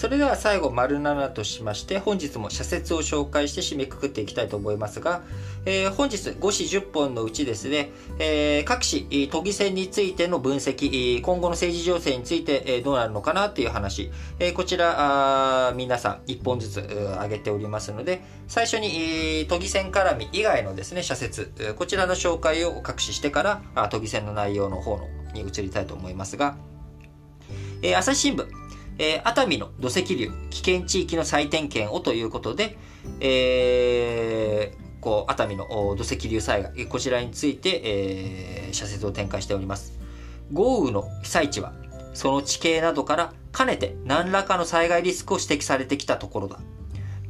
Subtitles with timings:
[0.00, 5.20] それでは最後、丸7としまして、本日も社説を紹介して締めくくっていきたいと思いますが、
[5.66, 16.78] えー、本日5市10本のうちですね、えー、各市都議選についての分析、今後の政治情勢について、えどうなるのかなっていう話、えー、こちらあ、皆さん1本ずつ
[17.16, 23.42] 挙げておりますので、最初に、都議選絡み以外のですね、社説、こちらの紹介を各紙してか
[23.74, 26.56] ら、都議選の内容の方のに移りたいと思いますが、
[27.82, 28.46] えー、朝日新聞、
[29.02, 32.76] えー、熱海の土石流危険地域の再点検をということで、
[33.18, 39.98] えー、こう熱海の土石流災害こちらについて、えー、社説を展開しております。
[40.52, 41.72] 豪雨の被災地は
[42.12, 46.58] その地形などからかねて何らかの災害リスクを指摘されてきたところだ。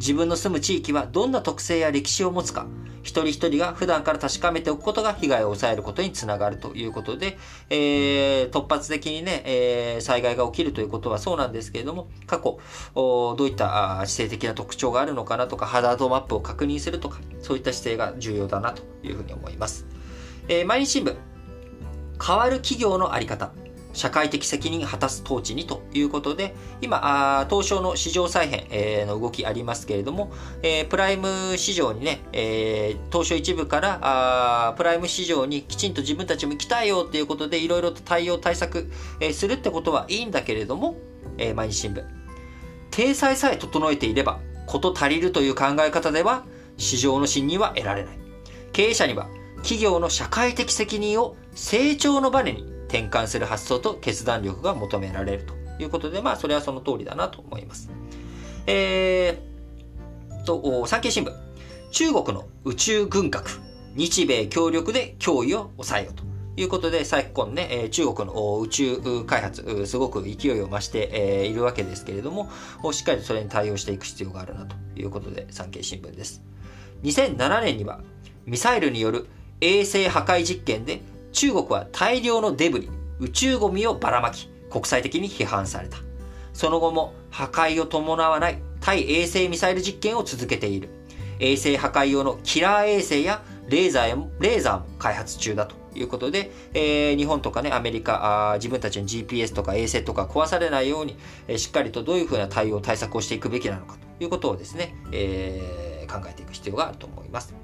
[0.00, 2.66] 自分の住む地域はどんな特性や歴史を持つか
[3.02, 7.36] 一人一人が普段から確かめておくことが被害を抑えることにつながるということで、
[7.68, 12.58] えー、突発的にね、えー、災害が起きるということはそうなんですけれども、過去、
[12.94, 19.86] どういった地政的な特徴があるのかなとか、ハザードマップを確認するとか、そういった姿勢が重要だなというふうに思います。
[20.48, 21.16] えー、毎日新聞、
[22.24, 23.52] 変わる企業のあり方。
[23.92, 40.96] 社会的責任果たす統治にということで、今、東証の市場再編、えー、の動きありますけれども、えー、プライム市場にね、えー、東証一部からプライム市場にきちんと自分たちも行きたいよっていうことで、いろいろと対応対策、えー、するってことはいいんだけれども、
[41.38, 42.04] えー、毎日新聞。
[42.90, 46.44] 体裁さえ整えていれば、こと足りるという考え方では、
[46.76, 48.18] 市場の信任は得られない。
[48.72, 57.90] 経営者には、企業の社会的責任を成長のバネに転換する発想と決断力が求められるということで、まあ、それはその通りだなと思います。
[58.66, 61.32] えー、と、産経新聞。
[61.92, 63.50] 中国の宇宙軍拡。
[63.96, 66.30] 日米協力で脅威を抑えようと。
[66.56, 72.50] いうことで、昨今ね、中国の宇宙開発、すごく勢いを増しているわけですけれども、
[72.92, 76.42] しっかりとそれに対応していく必要があるなということで、産経新聞です。
[77.02, 78.00] 2007年には、
[78.46, 79.26] ミサイルによる
[79.60, 81.00] 衛星破壊実験で
[81.32, 85.98] 中国は大量のデブリ、宇宙ゴミをばらまき、国際的に批判された。
[86.52, 90.88] その後も破壊を伴わない対衛星ミサイル実験を続けている。
[91.38, 101.16] 衛星破壊用のキラー衛星やレーザーもレーザーも開発中だということで、えー、日本とかね、アメリカあ、自分たちの GPS とか衛星とか壊されないように、
[101.48, 107.54] えー、しっかりとどういうふうな対応、対策をしていくべきなのかということをですね、えー、考えていく必要があると思います。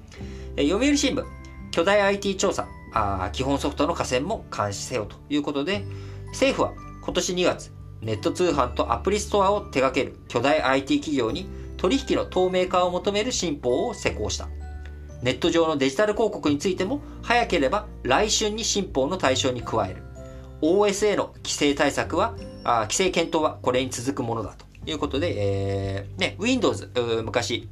[0.56, 1.24] えー、読売新聞、
[1.70, 5.84] 巨大 IT 調査、あ基本ソフトの河川も監視せよということで、
[6.28, 11.46] 政府は今年2月、ネット通販とアプリストアを手掛ける巨大 IT 企業に
[11.76, 14.48] 取引の透明化を求める新法を施行した。
[15.22, 20.02] ネット上のデジタル広告についても早ければ来春に新法の対象に加える。
[20.62, 22.34] OSA の規制対策は、
[22.64, 26.90] あ規制検討はこれに続くものだということで、えー、ね、Windows、
[27.24, 27.68] 昔、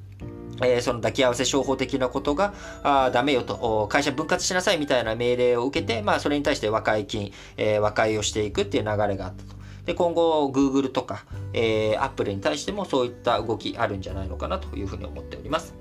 [0.62, 9.54] えー、その抱き合わせ商法的なことがあダメよと、会社分割しなさいみたいな命令を受けて、まあ、それに対して和解金、えー、和解をしていくっていう流れがあったと。
[9.86, 15.74] で、今後、Google とか、えー、Apple に対してもそういった動きあるんじゃないのかなというふうに思っております。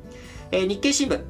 [0.52, 1.22] えー、日経新聞、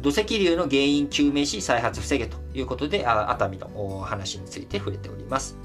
[0.00, 5.56] 土石流の原因究明し再発防げということで、熱海の話について触れております。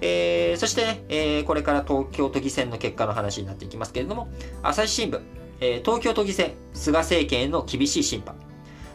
[0.00, 4.28] えー、そして、えー、これから東京都議選の結果の話になっていきますけれども、
[4.62, 5.20] 朝日新聞、
[5.64, 8.36] えー、東京都議選、菅政権への厳しい審判。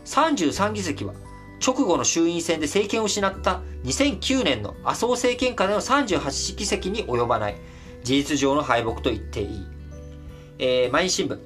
[0.06, 1.16] 33議席は、
[1.66, 7.56] 直後の衆院選で政権を失った2009年の麻生政権下での38議席に及ばない、
[8.04, 9.68] 事実上の敗北と言っていい。
[10.60, 11.40] えー、毎日新聞、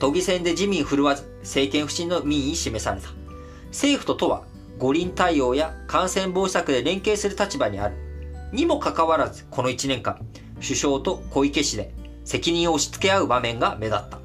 [0.00, 3.08] 都議選で自民振るわず、政権不信の民意示された。
[3.68, 4.42] 政府と都は、
[4.78, 7.94] 五輪対応や感染防止策で連携する立場にある。
[8.52, 10.18] にもかかわらず、この1年間、
[10.60, 11.94] 首相と小池氏で
[12.24, 14.19] 責任を押し付け合う場面が目立った。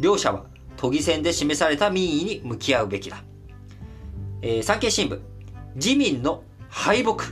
[0.00, 0.44] 両者は
[0.76, 3.22] 都議選で示された民意に向き合うべきだ。
[4.42, 5.20] えー、産経新聞、
[5.74, 7.24] 自民の敗北、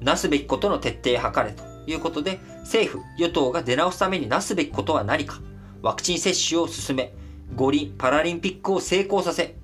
[0.00, 5.40] なすべきことの徹底図れということで、政府、与党が出直すためになすべきことは何か、
[5.82, 7.14] ワクチン接種を進め、
[7.56, 9.56] 五輪、パラリンピックを成功させ、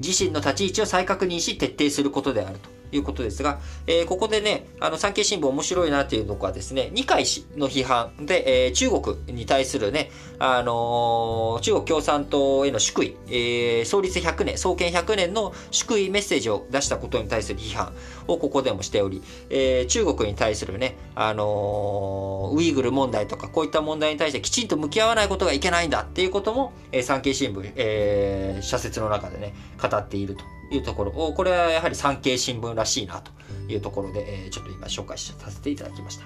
[0.00, 2.73] 自身の立ち位置を再確認し徹底することであると。
[2.96, 17.92] いうことですが、えー、ここでね、あの、産経新聞面白いなっていうのがですね、二階氏の批判で、えー、中国に対するね、あのー、中国共産党への祝意、えー、創立100年、創建100年の祝意メッセージを出したことに対する批判
[18.26, 30.44] をここでもしており、えー、中国に対するね、あのー、ウイグル問題とかこういった問題に対してきちんと向き合わないことがいけないんだっていうことも、えー、産経新聞、えー、社説の中でね、語っていると。
[30.70, 33.32] いうところを、これはやはり産経新聞らしいなと
[33.72, 36.24] いうところで、え、ちょっと今紹介させていただきました。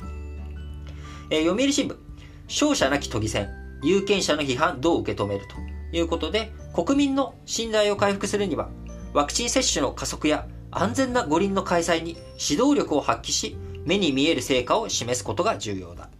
[1.30, 1.96] えー、読売新聞、
[2.48, 3.48] 勝者なき都議選、
[3.82, 8.70] 有権者の批判どう受け止めるということで、国民の信頼を回復するには、
[9.12, 16.10] ワクチン接種の加速や安全な五輪の開催に指導力を発揮し、目に見える成果を示すことが重要だ。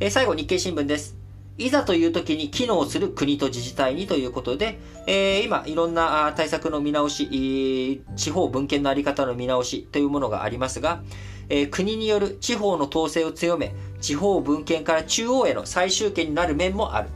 [0.00, 1.17] えー、最後、日経新聞です。
[1.58, 4.78] いざという時に機能する国と自治体にということで、
[5.08, 11.02] えー、今、いろんな対策の見直し、地方分権のあり方の見直しというものがありますが、
[11.48, 17.08] えー、国による地方の統制を強め、地方分権から中央への最終権になる面もある。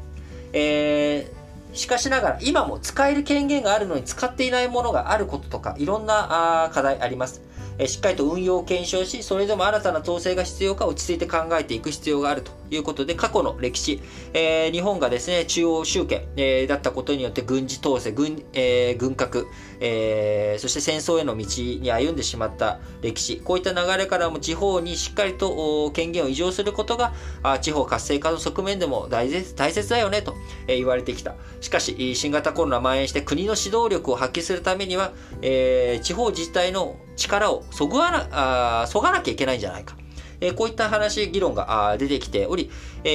[0.52, 7.42] えー、しかしながら、今も使える権限があるのに使っていないものがあることとか、いろんな課題あります。
[7.82, 14.00] えしっかりと運用を検証し、それでも新たな統制が必要か落ち着いて考えていく必要があるということで、過去の歴史、
[14.32, 19.48] えー、日本がですね、中央集権、えー、だったことによって軍事統制、軍、えー、軍拡、
[19.80, 27.12] え、そして戦争への道に歩んでしまった歴史、こういった流れからも地方にしっかりと権限を移譲することが、
[27.42, 30.36] あ地方活性化の側面でも大切大切だよねと、
[30.68, 31.34] え言われてきた。
[31.60, 39.96] しかし、新型コロナ蔓延して国の指導力を発揮するためには、えー、地方自治体の力をそぐわな、あそがなきゃいけないんじゃないか。
[40.40, 42.70] えー、こういった話、議論が出てきており、
[43.04, 43.10] え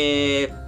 [0.45, 0.66] ー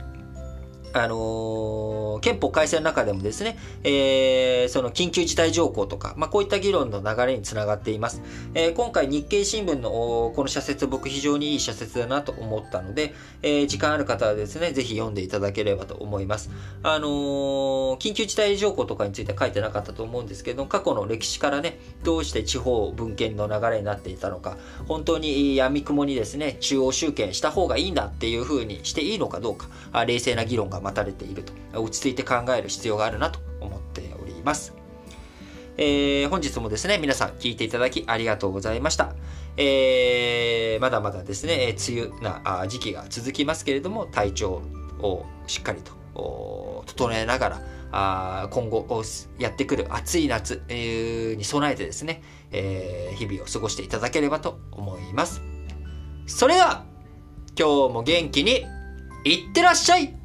[0.94, 8.21] あのー、憲法改正の中でもですね、えー、その緊急事態条項とか、まあ、こういった議論の流れにつながっています。
[8.53, 16.50] えー、今回日経新聞のこの社説、僕非常にいい社説だなと思ったので、え、時間ある方はですね、ぜひ読んでいただければと思います。
[16.83, 17.07] あの、
[18.00, 24.57] 緊急事態条項とかについては書いてなかったと思うんですけど、過去の歴史からね、どうして地方分権の流れになっていたのか、
[24.88, 34.74] 本当に闇雲にですね、中央集権した方がいいんだっていう風にしていいのかどうか、あ冷静な議論が待たれていると、落ち着いて考える必要があるなと思っております。
[35.78, 39.16] えー、本日もですね、皆さん聞いていただきありがとうございました。
[39.56, 44.62] えー、まだまだですね、梅雨な時期が続きますけれども、体調
[45.02, 47.62] をしっかりと整えながら、
[47.92, 48.86] あ今後
[49.40, 55.42] やってくる暑い夏、に備えてですね、え、日々を過ごしていただければと思います。
[56.28, 56.84] それでは、
[57.58, 58.66] 今日も元気に
[59.24, 60.19] いってらっしゃい